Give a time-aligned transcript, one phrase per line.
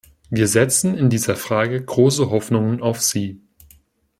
[0.31, 3.39] Wir setzen in dieser Frage große Hoffnungen auf Sie!